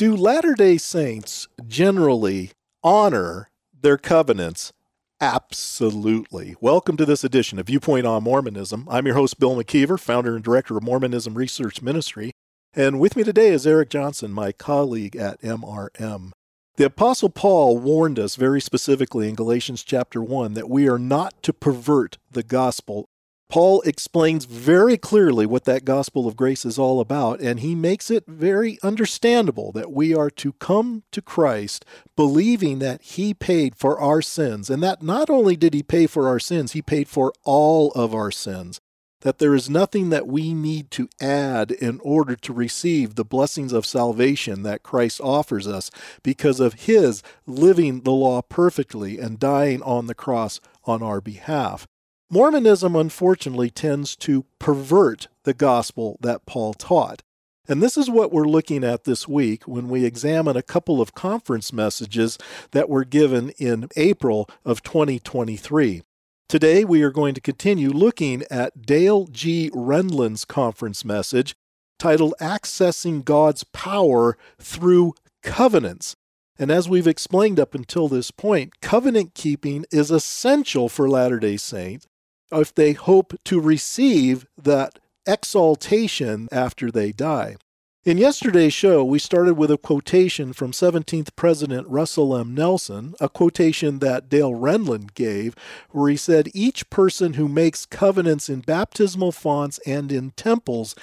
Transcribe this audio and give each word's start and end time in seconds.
Do 0.00 0.16
Latter 0.16 0.54
day 0.54 0.78
Saints 0.78 1.46
generally 1.66 2.52
honor 2.82 3.50
their 3.82 3.98
covenants? 3.98 4.72
Absolutely. 5.20 6.56
Welcome 6.58 6.96
to 6.96 7.04
this 7.04 7.22
edition 7.22 7.58
of 7.58 7.66
Viewpoint 7.66 8.06
on 8.06 8.22
Mormonism. 8.22 8.88
I'm 8.90 9.04
your 9.04 9.16
host, 9.16 9.38
Bill 9.38 9.54
McKeever, 9.54 10.00
founder 10.00 10.34
and 10.34 10.42
director 10.42 10.74
of 10.78 10.84
Mormonism 10.84 11.34
Research 11.34 11.82
Ministry. 11.82 12.32
And 12.72 12.98
with 12.98 13.14
me 13.14 13.24
today 13.24 13.48
is 13.48 13.66
Eric 13.66 13.90
Johnson, 13.90 14.32
my 14.32 14.52
colleague 14.52 15.16
at 15.16 15.38
MRM. 15.42 16.30
The 16.76 16.86
Apostle 16.86 17.28
Paul 17.28 17.76
warned 17.76 18.18
us 18.18 18.36
very 18.36 18.62
specifically 18.62 19.28
in 19.28 19.34
Galatians 19.34 19.82
chapter 19.82 20.22
1 20.22 20.54
that 20.54 20.70
we 20.70 20.88
are 20.88 20.98
not 20.98 21.42
to 21.42 21.52
pervert 21.52 22.16
the 22.30 22.42
gospel 22.42 23.04
Paul 23.50 23.82
explains 23.82 24.44
very 24.44 24.96
clearly 24.96 25.44
what 25.44 25.64
that 25.64 25.84
gospel 25.84 26.28
of 26.28 26.36
grace 26.36 26.64
is 26.64 26.78
all 26.78 27.00
about, 27.00 27.40
and 27.40 27.58
he 27.58 27.74
makes 27.74 28.08
it 28.08 28.24
very 28.28 28.78
understandable 28.80 29.72
that 29.72 29.90
we 29.90 30.14
are 30.14 30.30
to 30.30 30.52
come 30.54 31.02
to 31.10 31.20
Christ 31.20 31.84
believing 32.14 32.78
that 32.78 33.02
he 33.02 33.34
paid 33.34 33.74
for 33.74 33.98
our 33.98 34.22
sins, 34.22 34.70
and 34.70 34.80
that 34.84 35.02
not 35.02 35.28
only 35.28 35.56
did 35.56 35.74
he 35.74 35.82
pay 35.82 36.06
for 36.06 36.28
our 36.28 36.38
sins, 36.38 36.72
he 36.72 36.80
paid 36.80 37.08
for 37.08 37.32
all 37.42 37.90
of 37.92 38.14
our 38.14 38.30
sins. 38.30 38.80
That 39.22 39.38
there 39.38 39.54
is 39.56 39.68
nothing 39.68 40.10
that 40.10 40.28
we 40.28 40.54
need 40.54 40.92
to 40.92 41.08
add 41.20 41.72
in 41.72 42.00
order 42.04 42.36
to 42.36 42.52
receive 42.52 43.16
the 43.16 43.24
blessings 43.24 43.72
of 43.72 43.84
salvation 43.84 44.62
that 44.62 44.84
Christ 44.84 45.20
offers 45.20 45.66
us 45.66 45.90
because 46.22 46.60
of 46.60 46.74
his 46.74 47.22
living 47.46 48.02
the 48.02 48.12
law 48.12 48.42
perfectly 48.42 49.18
and 49.18 49.40
dying 49.40 49.82
on 49.82 50.06
the 50.06 50.14
cross 50.14 50.60
on 50.84 51.02
our 51.02 51.20
behalf. 51.20 51.88
Mormonism, 52.32 52.94
unfortunately, 52.94 53.70
tends 53.70 54.14
to 54.14 54.44
pervert 54.60 55.26
the 55.42 55.52
gospel 55.52 56.16
that 56.20 56.46
Paul 56.46 56.74
taught. 56.74 57.24
And 57.66 57.82
this 57.82 57.96
is 57.96 58.08
what 58.08 58.30
we're 58.30 58.46
looking 58.46 58.84
at 58.84 59.02
this 59.02 59.26
week 59.26 59.66
when 59.66 59.88
we 59.88 60.04
examine 60.04 60.56
a 60.56 60.62
couple 60.62 61.00
of 61.00 61.12
conference 61.12 61.72
messages 61.72 62.38
that 62.70 62.88
were 62.88 63.04
given 63.04 63.50
in 63.58 63.88
April 63.96 64.48
of 64.64 64.80
2023. 64.84 66.02
Today, 66.48 66.84
we 66.84 67.02
are 67.02 67.10
going 67.10 67.34
to 67.34 67.40
continue 67.40 67.90
looking 67.90 68.44
at 68.48 68.82
Dale 68.82 69.26
G. 69.26 69.68
Renlund's 69.74 70.44
conference 70.44 71.04
message 71.04 71.56
titled 71.98 72.34
Accessing 72.40 73.24
God's 73.24 73.64
Power 73.64 74.38
Through 74.56 75.14
Covenants. 75.42 76.14
And 76.60 76.70
as 76.70 76.88
we've 76.88 77.08
explained 77.08 77.58
up 77.58 77.74
until 77.74 78.06
this 78.06 78.30
point, 78.30 78.80
covenant 78.80 79.34
keeping 79.34 79.84
is 79.90 80.12
essential 80.12 80.88
for 80.88 81.08
Latter 81.08 81.40
day 81.40 81.56
Saints 81.56 82.06
if 82.52 82.74
they 82.74 82.92
hope 82.92 83.34
to 83.44 83.60
receive 83.60 84.46
that 84.56 84.98
exaltation 85.26 86.48
after 86.50 86.90
they 86.90 87.12
die. 87.12 87.56
In 88.02 88.16
yesterday's 88.16 88.72
show, 88.72 89.04
we 89.04 89.18
started 89.18 89.54
with 89.54 89.70
a 89.70 89.76
quotation 89.76 90.54
from 90.54 90.72
17th 90.72 91.36
President 91.36 91.86
Russell 91.86 92.34
M. 92.34 92.54
Nelson, 92.54 93.14
a 93.20 93.28
quotation 93.28 93.98
that 93.98 94.30
Dale 94.30 94.52
Renlund 94.52 95.12
gave, 95.12 95.54
where 95.90 96.08
he 96.08 96.16
said, 96.16 96.48
Each 96.54 96.88
person 96.88 97.34
who 97.34 97.46
makes 97.46 97.84
covenants 97.84 98.48
in 98.48 98.60
baptismal 98.60 99.32
fonts 99.32 99.78
and 99.84 100.10
in 100.10 100.30
temples 100.30 100.94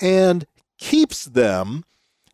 and 0.00 0.46
keeps 0.78 1.24
them 1.24 1.84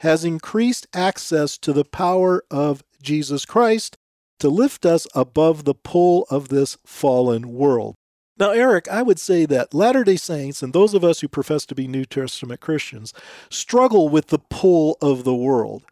has 0.00 0.22
increased 0.22 0.86
access 0.92 1.56
to 1.56 1.72
the 1.72 1.84
power 1.84 2.42
of 2.50 2.82
Jesus 3.02 3.46
Christ 3.46 3.96
to 4.38 4.50
lift 4.50 4.84
us 4.84 5.06
above 5.14 5.64
the 5.64 5.74
pull 5.74 6.26
of 6.30 6.48
this 6.48 6.76
fallen 6.84 7.54
world. 7.54 7.94
Now, 8.40 8.52
Eric, 8.52 8.88
I 8.88 9.02
would 9.02 9.20
say 9.20 9.44
that 9.44 9.74
Latter 9.74 10.02
day 10.02 10.16
Saints 10.16 10.62
and 10.62 10.72
those 10.72 10.94
of 10.94 11.04
us 11.04 11.20
who 11.20 11.28
profess 11.28 11.66
to 11.66 11.74
be 11.74 11.86
New 11.86 12.06
Testament 12.06 12.62
Christians 12.62 13.12
struggle 13.50 14.08
with 14.08 14.28
the 14.28 14.38
pull 14.38 14.96
of 15.02 15.24
the 15.24 15.34
world. 15.34 15.82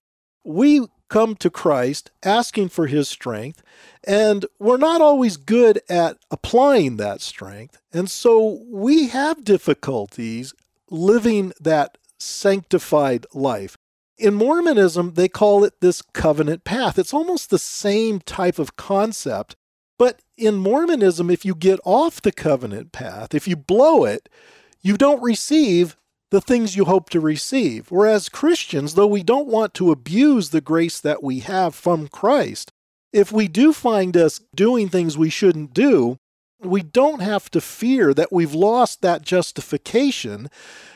We 0.45 0.87
come 1.11 1.37
to 1.37 1.51
Christ 1.51 2.11
asking 2.23 2.71
for 2.71 2.87
his 2.87 3.07
strength, 3.07 3.63
and 4.03 4.47
we're 4.59 4.79
not 4.79 5.03
always 5.03 5.37
good 5.37 5.83
at 5.91 6.17
applying 6.31 6.97
that 6.97 7.21
strength. 7.21 7.83
And 7.93 8.11
so 8.11 8.63
we 8.67 9.09
have 9.09 9.45
difficulties 9.45 10.55
living 10.89 11.53
that 11.61 11.99
sanctified 12.19 13.27
life. 13.35 13.77
In 14.17 14.33
Mormonism, 14.33 15.15
they 15.15 15.29
call 15.29 15.65
it 15.65 15.75
this 15.81 16.01
covenant 16.01 16.65
path. 16.65 16.99
It's 16.99 17.15
almost 17.15 17.51
the 17.51 17.59
same 17.59 18.21
type 18.21 18.59
of 18.59 18.77
concept 18.77 19.55
but 19.99 20.21
in 20.39 20.57
Mormonism, 20.57 21.31
if 21.31 21.45
you 21.45 21.55
get 21.55 21.81
off 21.85 22.23
the 22.23 22.33
covenant 22.33 22.93
path, 22.93 23.35
if 23.35 23.49
you 23.49 23.57
blow 23.57 24.05
it, 24.05 24.29
you 24.81 24.97
don't 24.97 25.23
receive 25.23 25.97
the 26.31 26.41
things 26.41 26.77
you 26.77 26.85
hope 26.85 27.11
to 27.11 27.21
receive. 27.21 27.91
Whereas 27.91 28.29
Christians, 28.29 28.95
though 28.95 29.07
we 29.07 29.23
don't 29.23 29.49
want 29.49 29.75
to 29.75 29.91
abuse 29.91 30.51
the 30.51 30.61
grace 30.61 31.01
that 31.01 31.23
we 31.23 31.41
have 31.41 31.75
from 31.75 32.09
Christ, 32.09 32.71
if 33.13 33.33
we 33.33 33.49
do 33.49 33.73
find 33.73 34.17
us 34.17 34.41
doing 34.55 34.89
things 34.89 35.17
we 35.17 35.31
shouldn't 35.31 35.73
do, 35.73 36.19
we 36.61 36.83
don't 36.83 37.21
have 37.21 37.51
to 37.51 37.61
fear 37.61 38.13
that 38.15 38.33
we've 38.33 38.55
lost 38.55 39.01
that 39.03 39.23
justification. 39.23 40.49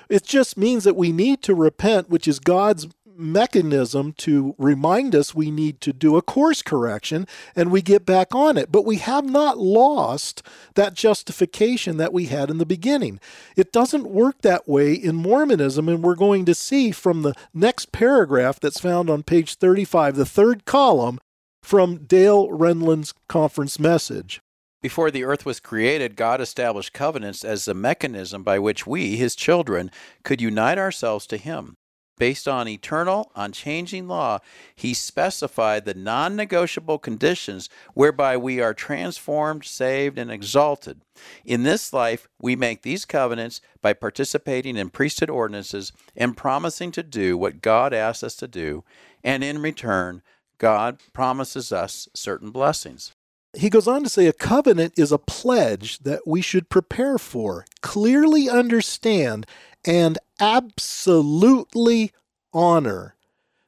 It 0.09 0.25
just 0.25 0.59
means 0.59 0.85
that 0.85 0.97
we 0.97 1.13
need 1.13 1.43
to 1.43 1.55
repent, 1.55 2.11
which 2.11 2.29
is 2.29 2.39
God's 2.39 2.89
mechanism 3.17 4.13
to 4.19 4.55
remind 4.59 5.15
us 5.15 5.35
we 5.35 5.51
need 5.51 5.81
to 5.81 5.93
do 5.93 6.17
a 6.17 6.23
course 6.23 6.63
correction 6.63 7.27
and 7.55 7.71
we 7.71 7.83
get 7.83 8.07
back 8.07 8.35
on 8.35 8.57
it. 8.57 8.73
But 8.73 8.85
we 8.85 8.97
have 8.97 9.25
not 9.25 9.59
lost 9.59 10.43
that 10.75 10.95
justification 10.95 11.97
that 11.97 12.13
we 12.13 12.27
had 12.27 12.51
in 12.51 12.59
the 12.59 12.67
beginning. 12.67 13.21
It 13.57 13.73
doesn't 13.73 14.07
work 14.07 14.43
that 14.43 14.69
way 14.69 14.93
in 14.95 15.17
Mormonism, 15.17 15.89
and 15.89 16.03
we're 16.03 16.15
going 16.15 16.45
to 16.47 16.55
see 16.55 16.91
from 16.91 17.23
the 17.23 17.35
next 17.55 17.93
paragraph 17.93 18.61
that's 18.61 18.81
found 18.81 19.11
on 19.11 19.23
page 19.23 19.55
35, 19.57 20.17
the 20.17 20.27
third 20.27 20.65
column 20.65 21.19
from 21.63 22.05
Dale 22.05 22.49
Renlund's 22.49 23.15
conference 23.29 23.79
message. 23.79 24.41
Before 24.83 25.13
the 25.13 25.23
earth 25.23 25.47
was 25.47 25.61
created, 25.61 26.17
God 26.17 26.41
established 26.41 26.93
covenants 26.93 27.45
as 27.45 27.65
the 27.65 27.75
mechanism 27.75 28.43
by 28.43 28.59
which 28.59 28.85
we, 28.85 29.17
his 29.17 29.37
children, 29.37 29.93
could 30.25 30.41
unite 30.41 30.77
ourselves 30.77 31.25
to 31.29 31.37
him. 31.37 31.77
Based 32.19 32.47
on 32.47 32.69
eternal, 32.69 33.33
unchanging 33.35 34.07
law, 34.07 34.39
he 34.77 34.95
specified 34.95 35.85
the 35.85 35.95
non 35.95 36.37
negotiable 36.37 36.99
conditions 36.99 37.69
whereby 37.95 38.37
we 38.37 38.61
are 38.61 38.75
transformed, 38.75 39.65
saved, 39.65 40.19
and 40.19 40.31
exalted. 40.31 41.01
In 41.45 41.63
this 41.63 41.93
life, 41.93 42.29
we 42.41 42.55
make 42.55 42.83
these 42.83 43.05
covenants 43.05 43.61
by 43.81 43.95
participating 43.95 44.77
in 44.77 44.91
priesthood 44.91 45.31
ordinances 45.31 45.93
and 46.15 46.37
promising 46.37 46.93
to 46.93 47.03
do 47.03 47.37
what 47.37 47.63
God 47.63 47.93
asks 47.93 48.23
us 48.23 48.37
to 48.37 48.49
do, 48.49 48.85
and 49.25 49.43
in 49.43 49.61
return, 49.61 50.23
God 50.59 51.01
promises 51.13 51.73
us 51.73 52.09
certain 52.15 52.51
blessings. 52.51 53.13
He 53.55 53.69
goes 53.69 53.89
on 53.89 54.03
to 54.05 54.09
say 54.09 54.27
a 54.27 54.33
covenant 54.33 54.95
is 54.97 55.13
a 55.13 55.19
pledge 55.19 55.99
that 56.01 56.27
we 56.27 56.41
should 56.41 56.71
prepare 56.71 57.19
for, 57.19 57.67
clearly 57.83 58.49
understand, 58.49 59.47
and 59.85 60.19
absolutely 60.43 62.13
honor. 62.53 63.15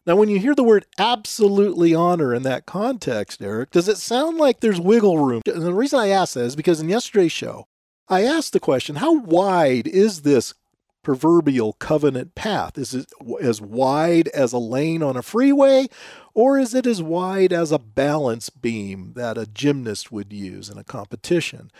Now, 0.06 0.16
when 0.16 0.28
you 0.28 0.38
hear 0.38 0.54
the 0.54 0.64
word 0.64 0.84
absolutely 0.98 1.94
honor 1.94 2.34
in 2.34 2.42
that 2.42 2.66
context, 2.66 3.40
Eric, 3.40 3.70
does 3.70 3.88
it 3.88 3.96
sound 3.96 4.36
like 4.36 4.60
there's 4.60 4.80
wiggle 4.80 5.18
room? 5.18 5.42
And 5.46 5.62
the 5.62 5.72
reason 5.72 5.98
I 5.98 6.08
ask 6.08 6.34
that 6.34 6.44
is 6.44 6.56
because 6.56 6.80
in 6.80 6.90
yesterday's 6.90 7.32
show, 7.32 7.68
I 8.08 8.24
asked 8.24 8.52
the 8.52 8.60
question 8.60 8.96
how 8.96 9.14
wide 9.14 9.86
is 9.86 10.22
this 10.22 10.52
proverbial 11.02 11.74
covenant 11.74 12.34
path? 12.34 12.76
Is 12.76 12.92
it 12.94 13.06
as 13.40 13.62
wide 13.62 14.28
as 14.28 14.52
a 14.52 14.58
lane 14.58 15.02
on 15.02 15.16
a 15.16 15.22
freeway, 15.22 15.86
or 16.34 16.58
is 16.58 16.74
it 16.74 16.86
as 16.86 17.02
wide 17.02 17.52
as 17.52 17.72
a 17.72 17.78
balance 17.78 18.50
beam 18.50 19.12
that 19.14 19.38
a 19.38 19.46
gymnast 19.46 20.10
would 20.10 20.32
use 20.32 20.68
in 20.68 20.76
a 20.76 20.84
competition? 20.84 21.70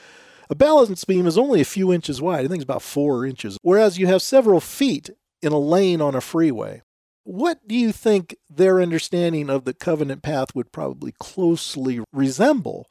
A 0.50 0.55
balance 0.55 1.05
beam 1.05 1.26
is 1.26 1.38
only 1.38 1.61
a 1.61 1.64
few 1.64 1.93
inches 1.93 2.20
wide. 2.20 2.44
I 2.44 2.49
think 2.49 2.62
it's 2.62 2.64
about 2.64 2.82
four 2.82 3.25
inches, 3.25 3.58
whereas 3.62 3.99
you 3.99 4.06
have 4.06 4.23
several 4.23 4.61
feet 4.61 5.11
in 5.43 5.52
a 5.52 5.58
lane 5.58 6.00
on 6.00 6.14
a 6.14 6.20
freeway. 6.20 6.82
What 7.25 7.67
do 7.67 7.75
you 7.75 7.91
think 7.91 8.37
their 8.50 8.81
understanding 8.81 9.49
of 9.49 9.64
the 9.64 9.73
covenant 9.73 10.23
path 10.23 10.55
would 10.55 10.73
probably 10.73 11.14
closely 11.19 12.00
resemble? 12.12 12.87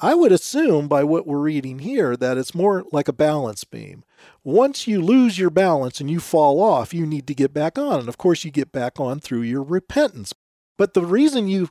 I 0.00 0.14
would 0.14 0.30
assume 0.32 0.86
by 0.86 1.02
what 1.02 1.26
we're 1.26 1.40
reading 1.40 1.80
here 1.80 2.16
that 2.16 2.38
it's 2.38 2.54
more 2.54 2.84
like 2.92 3.08
a 3.08 3.12
balance 3.12 3.64
beam. 3.64 4.04
Once 4.44 4.86
you 4.86 5.02
lose 5.02 5.38
your 5.38 5.50
balance 5.50 6.00
and 6.00 6.08
you 6.08 6.20
fall 6.20 6.62
off, 6.62 6.94
you 6.94 7.04
need 7.04 7.26
to 7.26 7.34
get 7.34 7.52
back 7.52 7.76
on. 7.76 8.00
And 8.00 8.08
of 8.08 8.16
course, 8.16 8.44
you 8.44 8.50
get 8.50 8.70
back 8.70 9.00
on 9.00 9.18
through 9.18 9.42
your 9.42 9.62
repentance. 9.62 10.32
But 10.76 10.94
the 10.94 11.04
reason 11.04 11.48
you 11.48 11.68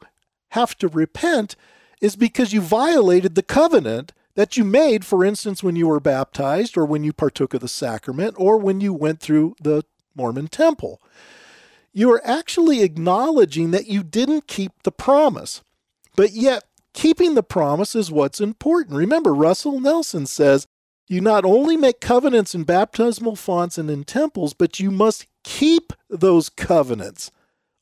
have 0.50 0.78
to 0.80 0.90
repent 0.90 1.56
is 2.02 2.16
because 2.16 2.54
you 2.54 2.62
violated 2.62 3.36
the 3.36 3.44
covenant 3.44 4.12
that 4.38 4.56
you 4.56 4.64
made, 4.64 5.04
for 5.04 5.26
instance, 5.26 5.64
when 5.64 5.76
you 5.76 5.88
were 5.88 6.00
baptized 6.00 6.78
or 6.78 6.86
when 6.86 7.04
you 7.04 7.12
partook 7.12 7.56
of 7.56 7.60
the 7.60 7.68
sacrament 7.68 8.36
or 8.38 8.60
when 8.60 8.80
you 8.80 8.94
went 8.94 9.20
through 9.20 9.56
the 9.60 9.84
Mormon 10.16 10.48
temple. 10.48 11.02
You 11.92 12.12
are 12.14 12.22
actually 12.24 12.84
acknowledging 12.84 13.72
that 13.72 13.88
you 13.88 14.04
didn't 14.04 14.46
keep 14.46 14.72
the 14.84 14.92
promise. 14.92 15.64
But 16.16 16.34
yet, 16.34 16.66
keeping 16.94 17.34
the 17.34 17.42
promise 17.42 17.96
is 17.96 18.12
what's 18.12 18.40
important. 18.40 18.96
Remember, 18.96 19.34
Russell 19.34 19.80
Nelson 19.80 20.28
says 20.28 20.68
you 21.08 21.20
not 21.20 21.44
only 21.44 21.76
make 21.76 22.00
covenants 22.00 22.54
in 22.54 22.64
baptismal 22.64 23.38
fonts 23.38 23.80
and 23.80 23.90
in 23.90 24.04
temples, 24.04 24.54
but 24.54 24.80
you 24.80 24.92
must 24.92 25.26
keep 25.44 25.94
those 26.12 26.50
covenants. 26.50 27.32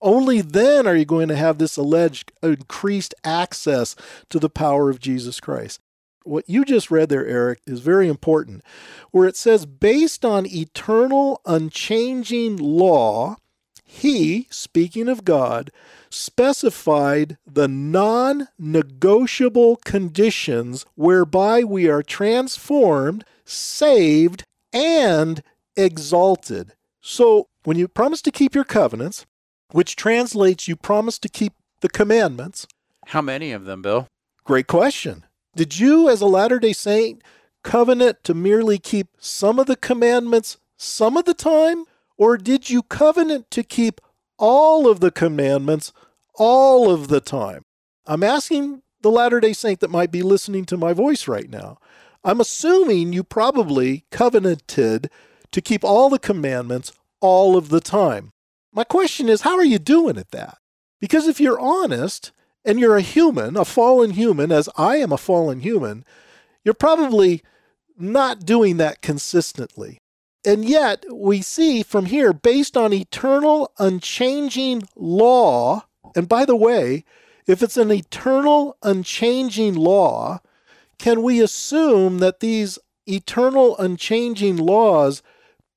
Only 0.01 0.39
then 0.39 0.87
are 0.87 0.95
you 0.95 1.03
going 1.03 1.27
to 1.27 1.35
have 1.35 1.57
this 1.57 1.75
alleged 1.75 2.31
increased 2.41 3.13
access 3.25 3.97
to 4.29 4.39
the 4.39 4.49
power 4.49 4.89
of 4.89 5.01
Jesus 5.01 5.41
Christ. 5.41 5.81
What 6.25 6.49
you 6.49 6.65
just 6.65 6.91
read 6.91 7.09
there, 7.09 7.25
Eric, 7.25 7.61
is 7.65 7.79
very 7.79 8.07
important, 8.07 8.63
where 9.11 9.27
it 9.27 9.37
says, 9.37 9.65
based 9.65 10.25
on 10.25 10.45
eternal, 10.47 11.39
unchanging 11.45 12.57
law, 12.57 13.37
he, 13.83 14.47
speaking 14.49 15.07
of 15.07 15.23
God, 15.23 15.71
specified 16.09 17.37
the 17.45 17.67
non 17.67 18.47
negotiable 18.57 19.77
conditions 19.77 20.85
whereby 20.95 21.63
we 21.63 21.87
are 21.87 22.03
transformed, 22.03 23.23
saved, 23.45 24.43
and 24.73 25.43
exalted. 25.77 26.73
So, 27.01 27.47
when 27.63 27.77
you 27.77 27.87
promise 27.87 28.21
to 28.23 28.31
keep 28.31 28.55
your 28.55 28.63
covenants, 28.63 29.25
which 29.71 29.95
translates 29.95 30.67
you 30.67 30.75
promise 30.75 31.19
to 31.19 31.29
keep 31.29 31.53
the 31.81 31.89
commandments. 31.89 32.67
How 33.07 33.21
many 33.21 33.51
of 33.51 33.65
them, 33.65 33.81
Bill? 33.81 34.07
Great 34.43 34.67
question. 34.67 35.25
Did 35.55 35.79
you, 35.79 36.09
as 36.09 36.21
a 36.21 36.25
Latter 36.25 36.59
day 36.59 36.73
Saint, 36.73 37.21
covenant 37.63 38.23
to 38.23 38.33
merely 38.33 38.77
keep 38.77 39.07
some 39.17 39.57
of 39.57 39.67
the 39.67 39.75
commandments 39.75 40.57
some 40.77 41.15
of 41.17 41.25
the 41.25 41.33
time? 41.33 41.85
Or 42.17 42.37
did 42.37 42.69
you 42.69 42.83
covenant 42.83 43.49
to 43.51 43.63
keep 43.63 44.01
all 44.37 44.89
of 44.89 44.99
the 44.99 45.11
commandments 45.11 45.93
all 46.33 46.91
of 46.91 47.07
the 47.07 47.21
time? 47.21 47.63
I'm 48.05 48.23
asking 48.23 48.81
the 49.01 49.11
Latter 49.11 49.39
day 49.39 49.53
Saint 49.53 49.79
that 49.79 49.89
might 49.89 50.11
be 50.11 50.21
listening 50.21 50.65
to 50.65 50.77
my 50.77 50.93
voice 50.93 51.27
right 51.27 51.49
now. 51.49 51.77
I'm 52.23 52.41
assuming 52.41 53.13
you 53.13 53.23
probably 53.23 54.05
covenanted 54.11 55.09
to 55.51 55.61
keep 55.61 55.83
all 55.83 56.09
the 56.09 56.19
commandments 56.19 56.91
all 57.21 57.55
of 57.55 57.69
the 57.69 57.79
time. 57.79 58.31
My 58.73 58.83
question 58.83 59.29
is, 59.29 59.41
how 59.41 59.55
are 59.57 59.63
you 59.63 59.79
doing 59.79 60.17
at 60.17 60.31
that? 60.31 60.57
Because 60.99 61.27
if 61.27 61.39
you're 61.39 61.59
honest 61.59 62.31
and 62.65 62.79
you're 62.79 62.97
a 62.97 63.01
human, 63.01 63.55
a 63.55 63.65
fallen 63.65 64.11
human, 64.11 64.51
as 64.51 64.67
I 64.75 64.97
am 64.97 65.11
a 65.11 65.17
fallen 65.17 65.59
human, 65.59 66.03
you're 66.63 66.73
probably 66.73 67.43
not 67.97 68.45
doing 68.45 68.77
that 68.77 69.01
consistently. 69.01 69.99
And 70.45 70.65
yet, 70.65 71.05
we 71.11 71.41
see 71.41 71.83
from 71.83 72.05
here, 72.07 72.33
based 72.33 72.75
on 72.75 72.93
eternal, 72.93 73.71
unchanging 73.79 74.83
law, 74.95 75.85
and 76.15 76.27
by 76.29 76.45
the 76.45 76.55
way, 76.55 77.03
if 77.47 77.63
it's 77.63 77.77
an 77.77 77.91
eternal, 77.91 78.77
unchanging 78.83 79.75
law, 79.75 80.39
can 80.97 81.21
we 81.21 81.41
assume 81.41 82.19
that 82.19 82.39
these 82.39 82.79
eternal, 83.07 83.77
unchanging 83.77 84.57
laws 84.57 85.21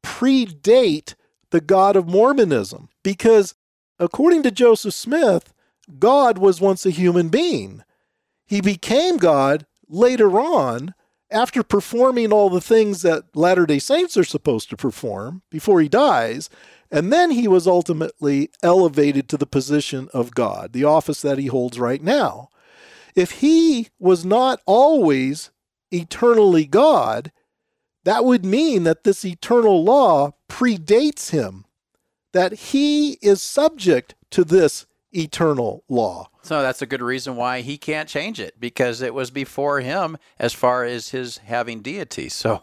predate 0.03 1.15
the 1.51 1.61
God 1.61 1.97
of 1.97 2.09
Mormonism. 2.09 2.89
Because 3.03 3.55
according 3.99 4.43
to 4.45 4.51
Joseph 4.51 4.95
Smith, 4.95 5.53
God 5.99 6.39
was 6.39 6.61
once 6.61 6.85
a 6.85 6.91
human 6.91 7.29
being. 7.29 7.83
He 8.47 8.61
became 8.61 9.17
God 9.17 9.67
later 9.89 10.39
on 10.41 10.95
after 11.31 11.63
performing 11.63 12.33
all 12.33 12.51
the 12.51 12.61
things 12.61 13.03
that 13.03 13.25
Latter 13.35 13.67
day 13.67 13.79
Saints 13.79 14.17
are 14.17 14.25
supposed 14.25 14.71
to 14.71 14.77
perform 14.77 15.43
before 15.51 15.81
he 15.81 15.89
dies. 15.89 16.49
And 16.91 17.13
then 17.13 17.31
he 17.31 17.47
was 17.47 17.67
ultimately 17.67 18.51
elevated 18.63 19.29
to 19.29 19.37
the 19.37 19.47
position 19.47 20.09
of 20.15 20.35
God, 20.35 20.73
the 20.73 20.85
office 20.85 21.21
that 21.23 21.39
he 21.39 21.47
holds 21.47 21.79
right 21.79 22.03
now. 22.03 22.49
If 23.15 23.33
he 23.33 23.89
was 23.99 24.25
not 24.25 24.61
always 24.65 25.51
eternally 25.91 26.65
God, 26.65 27.31
that 28.05 28.25
would 28.25 28.45
mean 28.45 28.85
that 28.85 29.05
this 29.05 29.25
eternal 29.25 29.85
law 29.85 30.33
predates 30.49 31.31
him, 31.31 31.67
that 32.33 32.53
he 32.53 33.19
is 33.21 33.43
subject 33.43 34.15
to 34.31 34.45
this 34.45 34.87
eternal 35.13 35.85
law. 35.89 36.29
So 36.43 36.63
that's 36.63 36.83
a 36.83 36.87
good 36.87 37.03
reason 37.03 37.37
why 37.37 37.61
he 37.61 37.79
can't 37.79 38.09
change 38.09 38.41
it 38.41 38.59
because 38.61 39.01
it 39.01 39.15
was 39.15 39.31
before 39.31 39.81
him 39.81 40.19
as 40.39 40.53
far 40.53 40.85
as 40.85 41.11
his 41.11 41.39
having 41.39 41.81
deity. 41.81 42.29
So. 42.29 42.63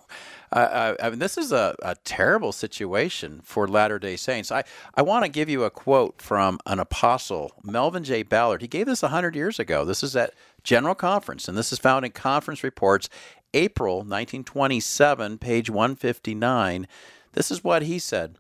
Uh, 0.52 0.96
I 1.02 1.10
mean, 1.10 1.20
this 1.20 1.38
is 1.38 1.52
a, 1.52 1.76
a 1.82 1.96
terrible 2.06 2.54
situation 2.54 3.42
for 3.44 3.68
Latter 3.68 4.00
day 4.00 4.16
Saints. 4.16 4.54
I, 4.54 4.64
I 4.94 5.02
want 5.02 5.26
to 5.26 5.30
give 5.30 5.50
you 5.50 5.66
a 5.66 5.70
quote 5.70 6.22
from 6.22 6.60
an 6.66 6.80
apostle, 6.80 7.52
Melvin 7.62 8.06
J. 8.06 8.24
Ballard. 8.24 8.62
He 8.62 8.68
gave 8.70 8.86
this 8.86 9.02
100 9.02 9.36
years 9.36 9.60
ago. 9.60 9.84
This 9.84 10.02
is 10.02 10.16
at 10.16 10.34
General 10.64 10.96
Conference, 10.96 11.50
and 11.50 11.58
this 11.58 11.74
is 11.74 11.80
found 11.80 12.06
in 12.06 12.12
Conference 12.12 12.64
Reports, 12.64 13.10
April 13.54 13.98
1927, 13.98 15.40
page 15.40 15.70
159. 15.70 16.88
This 17.34 17.52
is 17.52 17.64
what 17.64 17.84
he 17.84 18.00
said 18.00 18.38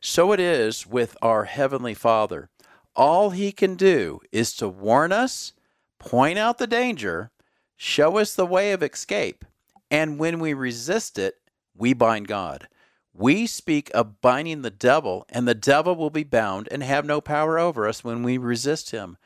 So 0.00 0.32
it 0.32 0.40
is 0.40 0.86
with 0.86 1.16
our 1.20 1.44
Heavenly 1.44 1.94
Father. 1.94 2.48
All 2.94 3.30
he 3.30 3.52
can 3.52 3.74
do 3.74 4.20
is 4.30 4.54
to 4.56 4.68
warn 4.68 5.12
us, 5.12 5.52
point 5.98 6.38
out 6.38 6.58
the 6.58 6.66
danger, 6.66 7.30
show 7.76 8.18
us 8.18 8.34
the 8.34 8.46
way 8.46 8.72
of 8.72 8.82
escape, 8.82 9.44
and 9.90 10.18
when 10.18 10.38
we 10.40 10.52
resist 10.52 11.18
it, 11.18 11.36
we 11.74 11.94
bind 11.94 12.28
God. 12.28 12.68
We 13.14 13.46
speak 13.46 13.90
of 13.94 14.20
binding 14.20 14.62
the 14.62 14.70
devil, 14.70 15.24
and 15.28 15.46
the 15.46 15.54
devil 15.54 15.96
will 15.96 16.10
be 16.10 16.24
bound 16.24 16.68
and 16.70 16.82
have 16.82 17.04
no 17.04 17.20
power 17.20 17.58
over 17.58 17.86
us 17.86 18.04
when 18.04 18.22
we 18.22 18.38
resist 18.38 18.90
him 18.90 19.16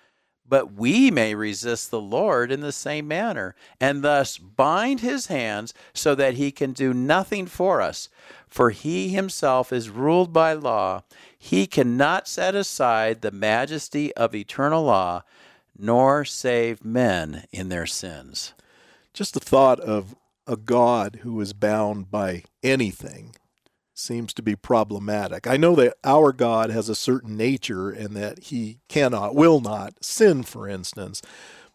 but 0.49 0.73
we 0.73 1.11
may 1.11 1.35
resist 1.35 1.91
the 1.91 2.01
Lord 2.01 2.53
in 2.53 2.61
the 2.61 2.73
same 2.73 3.09
manner, 3.09 3.55
and 3.81 4.03
thus 4.03 4.39
bind 4.39 5.01
his 5.01 5.27
hands 5.27 5.75
so 5.93 6.15
that 6.15 6.35
he 6.35 6.51
can 6.51 6.73
do 6.73 6.95
nothing 6.95 7.47
for 7.47 7.81
us. 7.81 8.09
For 8.49 8.71
he 8.71 9.09
himself 9.09 9.73
is 9.73 9.91
ruled 9.91 10.33
by 10.33 10.53
law. 10.53 11.03
He 11.39 11.67
cannot 11.67 12.29
set 12.29 12.55
aside 12.55 13.21
the 13.21 13.31
majesty 13.31 14.15
of 14.15 14.35
eternal 14.35 14.85
law, 14.85 15.23
nor 15.79 16.25
save 16.25 16.85
men 16.85 17.45
in 17.53 17.69
their 17.69 17.87
sins. 17.87 18.55
Just 19.13 19.35
the 19.35 19.41
thought 19.41 19.81
of 19.81 20.15
a 20.47 20.57
God 20.57 21.21
who 21.23 21.41
is 21.41 21.53
bound 21.53 22.11
by 22.11 22.45
anything 22.63 23.35
seems 23.99 24.35
to 24.35 24.43
be 24.43 24.55
problematic. 24.55 25.47
I 25.47 25.57
know 25.57 25.75
that 25.77 25.97
our 26.05 26.33
God 26.33 26.71
has 26.71 26.89
a 26.89 26.95
certain 26.95 27.37
nature 27.37 27.91
and 27.91 28.15
that 28.17 28.45
he 28.45 28.79
cannot, 28.89 29.35
will 29.35 29.61
not 29.61 30.05
sin, 30.05 30.43
for 30.43 30.69
instance, 30.69 31.23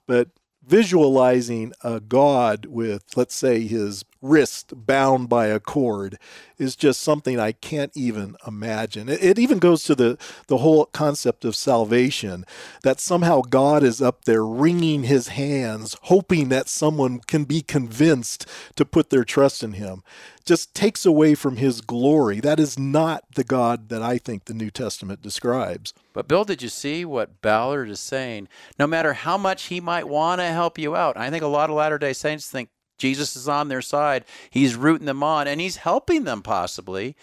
but 0.08 0.30
visualizing 0.66 1.74
a 1.84 2.00
God 2.00 2.66
with, 2.68 3.04
let's 3.16 3.36
say, 3.36 3.68
his 3.68 4.06
wrist 4.22 4.74
bound 4.86 5.30
by 5.30 5.48
a 5.48 5.60
cord 5.60 6.18
is 6.58 6.76
just 6.76 7.02
something 7.02 7.40
I 7.40 7.54
can't 7.54 7.92
even 7.96 8.36
imagine. 8.46 9.10
It, 9.10 9.24
it, 9.24 9.40
even 9.40 9.58
goes 9.58 9.84
to 9.86 9.96
the, 9.96 10.18
the 10.48 10.60
whole 10.60 10.86
concept 10.86 11.44
of 11.44 11.56
salvation 11.56 12.46
that 12.84 13.00
somehow 13.00 13.42
God 13.42 13.84
is 13.84 14.02
up 14.02 14.26
there 14.26 14.46
wringing 14.46 15.04
his 15.04 15.30
hands, 15.30 15.98
hoping 16.04 16.50
that 16.50 16.70
someone 16.70 17.20
can 17.20 17.46
be 17.46 17.62
convinced 17.62 18.46
to 18.76 18.86
put 18.86 19.10
their 19.10 19.24
trust 19.24 19.64
in 19.64 19.74
him. 19.74 20.04
Just 20.46 20.74
takes 20.74 21.06
away 21.06 21.36
from 21.36 21.58
his 21.58 21.82
glory. 21.82 22.40
That 22.40 22.60
is 22.60 22.78
not 22.78 23.24
the 23.36 23.44
God 23.44 23.90
that 23.90 24.02
I 24.02 24.18
think 24.18 24.46
the 24.46 24.54
New 24.54 24.72
Testament 24.72 25.22
describes. 25.22 25.94
But, 26.14 26.28
Bill, 26.28 26.44
did 26.44 26.62
you 26.62 26.70
see 26.70 27.06
what 27.06 27.42
Ballard 27.42 27.90
is 27.90 28.00
saying? 28.00 28.48
No 28.78 28.86
matter 28.86 29.14
how 29.14 29.38
much 29.38 29.64
he 29.64 29.80
might 29.80 30.08
want 30.08 30.42
to 30.42 30.48
help 30.48 30.78
you 30.78 30.96
out, 30.96 31.16
I 31.16 31.30
think 31.30 31.44
a 31.44 31.48
lot 31.48 31.70
of 31.70 31.76
Latter 31.76 31.98
day 31.98 32.14
Saints 32.14 32.50
think 32.50 32.70
Jesus 33.02 33.36
is 33.36 33.48
on 33.48 33.68
their 33.68 33.82
side. 33.82 34.26
He's 34.52 34.76
rooting 34.76 35.08
them 35.08 35.24
on 35.24 35.48
and 35.48 35.60
he's 35.60 35.78
helping 35.78 36.24
them 36.24 36.44
possibly. 36.44 37.16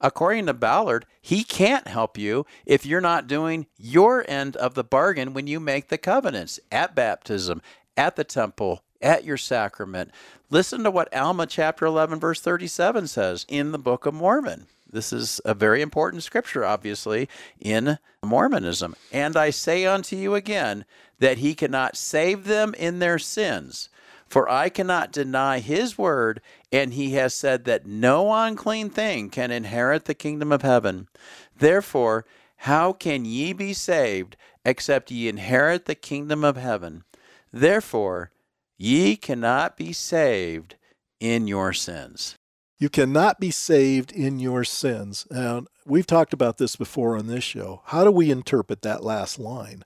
According 0.00 0.46
to 0.46 0.54
Ballard, 0.54 1.06
he 1.20 1.42
can't 1.42 1.88
help 1.88 2.16
you 2.16 2.46
if 2.64 2.86
you're 2.86 3.00
not 3.00 3.26
doing 3.26 3.66
your 3.76 4.24
end 4.28 4.54
of 4.56 4.74
the 4.74 4.84
bargain 4.84 5.34
when 5.34 5.46
you 5.46 5.58
make 5.58 5.88
the 5.88 5.98
covenants 5.98 6.60
at 6.70 6.94
baptism, 6.94 7.60
at 7.96 8.14
the 8.14 8.22
temple, 8.22 8.82
at 9.02 9.24
your 9.24 9.36
sacrament. 9.36 10.10
Listen 10.50 10.84
to 10.84 10.90
what 10.90 11.12
Alma 11.12 11.46
chapter 11.46 11.84
11 11.84 12.20
verse 12.20 12.40
37 12.40 13.08
says 13.08 13.44
in 13.48 13.72
the 13.72 13.78
Book 13.78 14.06
of 14.06 14.14
Mormon. 14.14 14.66
This 14.88 15.12
is 15.12 15.40
a 15.44 15.54
very 15.54 15.82
important 15.82 16.22
scripture, 16.22 16.64
obviously, 16.64 17.28
in 17.58 17.98
Mormonism. 18.22 18.94
And 19.10 19.36
I 19.36 19.50
say 19.50 19.84
unto 19.86 20.14
you 20.14 20.36
again 20.36 20.84
that 21.18 21.38
he 21.38 21.56
cannot 21.56 21.96
save 21.96 22.44
them 22.44 22.74
in 22.74 23.00
their 23.00 23.18
sins 23.18 23.88
for 24.28 24.48
I 24.48 24.68
cannot 24.68 25.12
deny 25.12 25.58
his 25.58 25.98
word, 25.98 26.40
and 26.72 26.94
he 26.94 27.12
has 27.12 27.34
said 27.34 27.64
that 27.64 27.86
no 27.86 28.32
unclean 28.32 28.90
thing 28.90 29.30
can 29.30 29.50
inherit 29.50 30.04
the 30.06 30.14
kingdom 30.14 30.52
of 30.52 30.62
heaven. 30.62 31.08
Therefore, 31.56 32.24
how 32.58 32.92
can 32.92 33.24
ye 33.24 33.52
be 33.52 33.72
saved, 33.74 34.36
except 34.64 35.10
ye 35.10 35.28
inherit 35.28 35.84
the 35.84 35.94
kingdom 35.94 36.44
of 36.44 36.56
heaven. 36.56 37.04
Therefore, 37.52 38.30
ye 38.78 39.16
cannot 39.16 39.76
be 39.76 39.92
saved 39.92 40.76
in 41.20 41.46
your 41.46 41.72
sins. 41.72 42.36
You 42.78 42.88
cannot 42.88 43.38
be 43.38 43.50
saved 43.50 44.12
in 44.12 44.38
your 44.38 44.64
sins. 44.64 45.26
And 45.30 45.68
we've 45.86 46.06
talked 46.06 46.32
about 46.32 46.58
this 46.58 46.76
before 46.76 47.16
on 47.16 47.26
this 47.26 47.44
show. 47.44 47.82
How 47.86 48.04
do 48.04 48.10
we 48.10 48.30
interpret 48.30 48.82
that 48.82 49.04
last 49.04 49.38
line? 49.38 49.84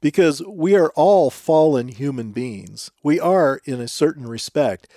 Because 0.00 0.42
we 0.42 0.74
are 0.76 0.90
all 0.94 1.30
fallen 1.30 1.88
human 1.88 2.32
beings. 2.32 2.90
We 3.02 3.18
are, 3.18 3.60
in 3.64 3.80
a 3.80 3.88
certain 3.88 4.26
respect, 4.26 4.88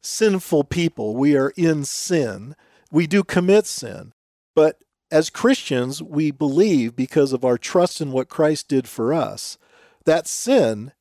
sinful 0.00 0.64
people. 0.64 1.14
We 1.16 1.36
are 1.36 1.52
in 1.56 1.84
sin. 1.84 2.56
We 2.90 3.06
do 3.06 3.22
commit 3.22 3.66
sin. 3.66 4.12
But 4.54 4.82
as 5.10 5.30
Christians, 5.30 6.02
we 6.02 6.30
believe 6.30 6.96
because 6.96 7.32
of 7.32 7.44
our 7.44 7.58
trust 7.58 8.00
in 8.00 8.12
what 8.12 8.28
Christ 8.28 8.68
did 8.68 8.88
for 8.88 9.12
us, 9.14 9.58
that 10.04 10.26
sin 10.26 10.92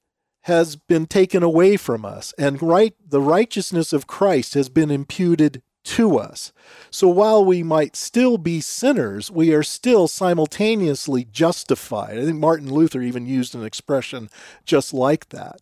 has 0.45 0.75
been 0.75 1.05
taken 1.05 1.43
away 1.43 1.77
from 1.77 2.03
us 2.03 2.33
and 2.37 2.61
right 2.61 2.95
the 3.05 3.21
righteousness 3.21 3.93
of 3.93 4.07
Christ 4.07 4.55
has 4.55 4.69
been 4.69 4.89
imputed 4.89 5.61
to 5.83 6.17
us. 6.17 6.51
So 6.89 7.07
while 7.07 7.43
we 7.43 7.63
might 7.63 7.95
still 7.95 8.37
be 8.37 8.61
sinners, 8.61 9.31
we 9.31 9.53
are 9.53 9.63
still 9.63 10.07
simultaneously 10.07 11.25
justified. 11.25 12.17
I 12.17 12.25
think 12.25 12.37
Martin 12.37 12.71
Luther 12.71 13.01
even 13.01 13.25
used 13.25 13.55
an 13.55 13.63
expression 13.63 14.29
just 14.65 14.93
like 14.93 15.29
that. 15.29 15.61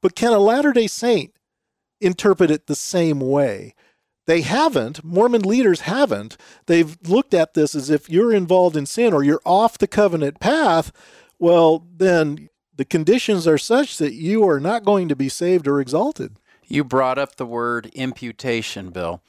But 0.00 0.14
can 0.14 0.32
a 0.32 0.38
Latter 0.38 0.72
day 0.72 0.86
Saint 0.86 1.32
interpret 2.00 2.50
it 2.50 2.66
the 2.66 2.76
same 2.76 3.20
way? 3.20 3.74
They 4.26 4.42
haven't. 4.42 5.02
Mormon 5.02 5.42
leaders 5.42 5.80
haven't. 5.80 6.36
They've 6.66 6.98
looked 7.08 7.32
at 7.32 7.54
this 7.54 7.74
as 7.74 7.88
if 7.88 8.10
you're 8.10 8.34
involved 8.34 8.76
in 8.76 8.84
sin 8.84 9.14
or 9.14 9.24
you're 9.24 9.40
off 9.44 9.78
the 9.78 9.88
covenant 9.88 10.38
path. 10.38 10.92
Well, 11.38 11.86
then 11.96 12.50
the 12.76 12.84
conditions 12.84 13.46
are 13.46 13.58
such 13.58 13.96
that 13.96 14.12
you 14.12 14.46
are 14.46 14.60
not 14.60 14.84
going 14.84 15.08
to 15.08 15.16
be 15.16 15.30
saved 15.30 15.66
or 15.66 15.80
exalted. 15.80 16.36
You 16.68 16.84
brought 16.84 17.18
up 17.18 17.36
the 17.36 17.46
word 17.46 17.86
imputation, 17.94 18.90
Bill. 18.90 19.22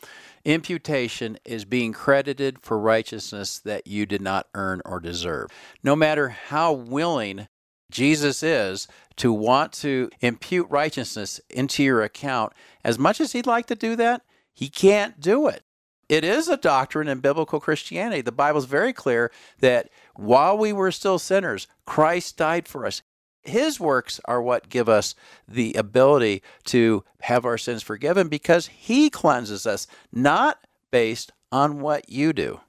Imputation 0.45 1.37
is 1.45 1.65
being 1.65 1.93
credited 1.93 2.59
for 2.61 2.77
righteousness 2.77 3.59
that 3.59 3.87
you 3.87 4.05
did 4.05 4.21
not 4.21 4.47
earn 4.53 4.81
or 4.85 4.99
deserve. 4.99 5.49
No 5.83 5.95
matter 5.95 6.29
how 6.29 6.73
willing 6.73 7.47
Jesus 7.91 8.43
is 8.43 8.87
to 9.15 9.33
want 9.33 9.73
to 9.73 10.09
impute 10.21 10.67
righteousness 10.69 11.39
into 11.49 11.83
your 11.83 12.03
account, 12.03 12.53
as 12.83 12.99
much 12.99 13.19
as 13.19 13.31
he'd 13.31 13.47
like 13.47 13.65
to 13.67 13.75
do 13.75 13.95
that, 13.95 14.21
he 14.53 14.69
can't 14.69 15.19
do 15.19 15.47
it. 15.47 15.63
It 16.09 16.23
is 16.23 16.47
a 16.47 16.57
doctrine 16.57 17.07
in 17.07 17.19
biblical 17.19 17.59
Christianity. 17.59 18.21
The 18.21 18.31
Bible's 18.31 18.65
very 18.65 18.93
clear 18.93 19.31
that 19.59 19.89
while 20.15 20.57
we 20.57 20.73
were 20.73 20.91
still 20.91 21.19
sinners, 21.19 21.67
Christ 21.85 22.35
died 22.35 22.67
for 22.67 22.85
us. 22.85 23.03
His 23.49 23.79
works 23.79 24.19
are 24.25 24.41
what 24.41 24.69
give 24.69 24.87
us 24.87 25.15
the 25.47 25.73
ability 25.73 26.41
to 26.65 27.03
have 27.21 27.45
our 27.45 27.57
sins 27.57 27.83
forgiven 27.83 28.27
because 28.27 28.67
He 28.67 29.09
cleanses 29.09 29.67
us, 29.67 29.87
not 30.11 30.59
based 30.91 31.31
on 31.51 31.81
what 31.81 32.09
you 32.09 32.33
do. 32.33 32.61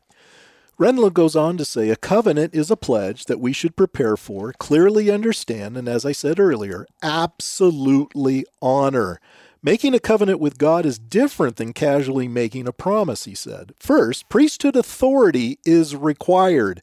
Renlund 0.80 1.12
goes 1.12 1.36
on 1.36 1.58
to 1.58 1.64
say 1.66 1.90
a 1.90 1.96
covenant 1.96 2.54
is 2.54 2.70
a 2.70 2.76
pledge 2.76 3.26
that 3.26 3.38
we 3.38 3.52
should 3.52 3.76
prepare 3.76 4.16
for, 4.16 4.54
clearly 4.54 5.10
understand, 5.10 5.76
and 5.76 5.86
as 5.86 6.06
I 6.06 6.12
said 6.12 6.40
earlier, 6.40 6.86
absolutely 7.02 8.46
honor. 8.62 9.20
Making 9.62 9.94
a 9.94 10.00
covenant 10.00 10.40
with 10.40 10.56
God 10.56 10.86
is 10.86 10.98
different 10.98 11.56
than 11.56 11.74
casually 11.74 12.28
making 12.28 12.66
a 12.66 12.72
promise, 12.72 13.24
he 13.24 13.34
said. 13.34 13.74
First, 13.78 14.30
priesthood 14.30 14.74
authority 14.74 15.58
is 15.66 15.94
required. 15.94 16.80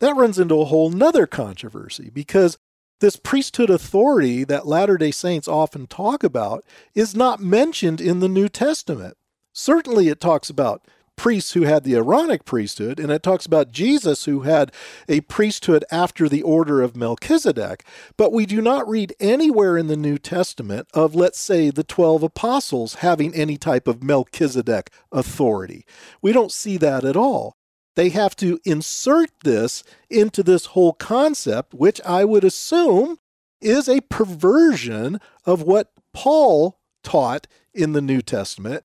That 0.00 0.16
runs 0.16 0.36
into 0.36 0.60
a 0.60 0.64
whole 0.64 0.90
nother 0.90 1.28
controversy 1.28 2.10
because 2.12 2.58
this 3.00 3.16
priesthood 3.16 3.70
authority 3.70 4.44
that 4.44 4.66
Latter 4.66 4.96
day 4.96 5.10
Saints 5.10 5.48
often 5.48 5.86
talk 5.86 6.22
about 6.24 6.64
is 6.94 7.14
not 7.14 7.40
mentioned 7.40 8.00
in 8.00 8.20
the 8.20 8.28
New 8.28 8.48
Testament. 8.48 9.16
Certainly, 9.52 10.08
it 10.08 10.20
talks 10.20 10.50
about 10.50 10.82
priests 11.18 11.52
who 11.52 11.62
had 11.62 11.84
the 11.84 11.96
Aaronic 11.96 12.44
priesthood, 12.44 12.98
and 12.98 13.10
it 13.10 13.22
talks 13.22 13.44
about 13.44 13.72
Jesus 13.72 14.24
who 14.24 14.42
had 14.42 14.72
a 15.08 15.20
priesthood 15.22 15.84
after 15.90 16.28
the 16.28 16.42
order 16.42 16.80
of 16.80 16.96
Melchizedek. 16.96 17.84
But 18.16 18.32
we 18.32 18.46
do 18.46 18.62
not 18.62 18.88
read 18.88 19.14
anywhere 19.20 19.76
in 19.76 19.88
the 19.88 19.96
New 19.96 20.16
Testament 20.16 20.86
of, 20.94 21.14
let's 21.14 21.40
say, 21.40 21.70
the 21.70 21.84
12 21.84 22.22
apostles 22.22 22.94
having 22.94 23.34
any 23.34 23.56
type 23.56 23.88
of 23.88 24.02
Melchizedek 24.02 24.90
authority. 25.10 25.84
We 26.22 26.32
don't 26.32 26.52
see 26.52 26.76
that 26.78 27.04
at 27.04 27.16
all 27.16 27.57
they 27.98 28.10
have 28.10 28.36
to 28.36 28.60
insert 28.64 29.28
this 29.42 29.82
into 30.08 30.44
this 30.44 30.66
whole 30.66 30.92
concept, 30.92 31.74
which 31.74 32.00
I 32.02 32.24
would 32.24 32.44
assume 32.44 33.18
is 33.60 33.88
a 33.88 34.02
perversion 34.02 35.20
of 35.44 35.62
what 35.62 35.90
Paul 36.12 36.78
taught 37.02 37.48
in 37.74 37.94
the 37.94 38.00
New 38.00 38.22
Testament 38.22 38.84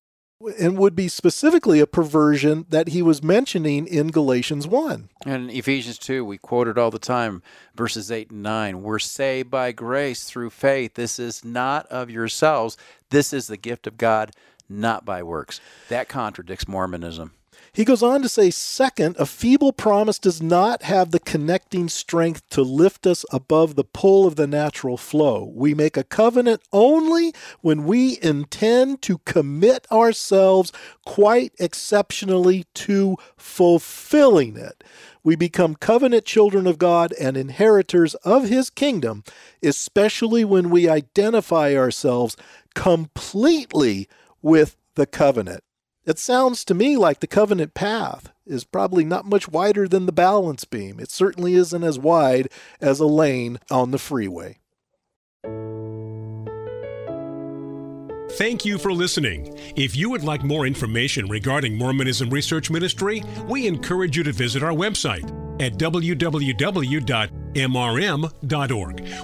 and 0.58 0.76
would 0.76 0.96
be 0.96 1.06
specifically 1.06 1.78
a 1.78 1.86
perversion 1.86 2.66
that 2.70 2.88
he 2.88 3.02
was 3.02 3.22
mentioning 3.22 3.86
in 3.86 4.08
Galatians 4.08 4.66
1. 4.66 5.10
And 5.24 5.48
Ephesians 5.48 5.98
2, 5.98 6.24
we 6.24 6.36
quote 6.36 6.66
it 6.66 6.76
all 6.76 6.90
the 6.90 6.98
time, 6.98 7.40
verses 7.76 8.10
8 8.10 8.32
and 8.32 8.42
9. 8.42 8.82
We're 8.82 8.98
saved 8.98 9.48
by 9.48 9.70
grace 9.70 10.24
through 10.24 10.50
faith. 10.50 10.94
This 10.94 11.20
is 11.20 11.44
not 11.44 11.86
of 11.86 12.10
yourselves, 12.10 12.76
this 13.10 13.32
is 13.32 13.46
the 13.46 13.56
gift 13.56 13.86
of 13.86 13.96
God, 13.96 14.32
not 14.68 15.04
by 15.04 15.22
works. 15.22 15.60
That 15.88 16.08
contradicts 16.08 16.66
Mormonism. 16.66 17.30
He 17.72 17.84
goes 17.84 18.02
on 18.02 18.22
to 18.22 18.28
say, 18.28 18.50
second, 18.50 19.16
a 19.18 19.26
feeble 19.26 19.72
promise 19.72 20.18
does 20.18 20.40
not 20.40 20.82
have 20.82 21.10
the 21.10 21.18
connecting 21.18 21.88
strength 21.88 22.48
to 22.50 22.62
lift 22.62 23.06
us 23.06 23.24
above 23.32 23.74
the 23.74 23.84
pull 23.84 24.26
of 24.26 24.36
the 24.36 24.46
natural 24.46 24.96
flow. 24.96 25.52
We 25.54 25.74
make 25.74 25.96
a 25.96 26.04
covenant 26.04 26.62
only 26.72 27.34
when 27.60 27.84
we 27.84 28.18
intend 28.22 29.02
to 29.02 29.18
commit 29.18 29.86
ourselves 29.90 30.72
quite 31.04 31.52
exceptionally 31.58 32.64
to 32.74 33.16
fulfilling 33.36 34.56
it. 34.56 34.84
We 35.24 35.36
become 35.36 35.74
covenant 35.74 36.26
children 36.26 36.66
of 36.66 36.78
God 36.78 37.12
and 37.18 37.36
inheritors 37.36 38.14
of 38.16 38.48
His 38.48 38.70
kingdom, 38.70 39.24
especially 39.62 40.44
when 40.44 40.70
we 40.70 40.88
identify 40.88 41.74
ourselves 41.74 42.36
completely 42.74 44.08
with 44.42 44.76
the 44.94 45.06
covenant. 45.06 45.64
It 46.06 46.18
sounds 46.18 46.66
to 46.66 46.74
me 46.74 46.98
like 46.98 47.20
the 47.20 47.26
covenant 47.26 47.72
path 47.72 48.30
is 48.46 48.64
probably 48.64 49.04
not 49.04 49.24
much 49.24 49.48
wider 49.48 49.88
than 49.88 50.04
the 50.04 50.12
balance 50.12 50.64
beam. 50.64 51.00
It 51.00 51.10
certainly 51.10 51.54
isn't 51.54 51.82
as 51.82 51.98
wide 51.98 52.48
as 52.78 53.00
a 53.00 53.06
lane 53.06 53.58
on 53.70 53.90
the 53.90 53.98
freeway. 53.98 54.58
Thank 58.32 58.64
you 58.66 58.78
for 58.78 58.92
listening. 58.92 59.56
If 59.76 59.96
you 59.96 60.10
would 60.10 60.24
like 60.24 60.42
more 60.42 60.66
information 60.66 61.26
regarding 61.28 61.78
Mormonism 61.78 62.28
Research 62.28 62.70
Ministry, 62.70 63.22
we 63.48 63.66
encourage 63.66 64.16
you 64.16 64.24
to 64.24 64.32
visit 64.32 64.62
our 64.62 64.72
website 64.72 65.30
at 65.62 65.74
www.mrm.org, 65.74 66.08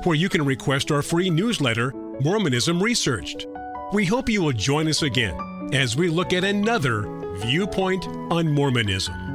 where 0.04 0.16
you 0.16 0.28
can 0.28 0.44
request 0.44 0.92
our 0.92 1.02
free 1.02 1.28
newsletter, 1.28 1.92
Mormonism 2.20 2.80
Researched. 2.82 3.46
We 3.92 4.06
hope 4.06 4.28
you 4.28 4.42
will 4.42 4.52
join 4.52 4.86
us 4.86 5.02
again 5.02 5.49
as 5.72 5.96
we 5.96 6.08
look 6.08 6.32
at 6.32 6.44
another 6.44 7.02
viewpoint 7.38 8.06
on 8.30 8.52
Mormonism. 8.52 9.29